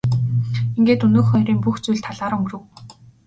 [0.77, 2.63] Ингээд өнөөх хоёрын бүх зүйл талаар өнгөрөв.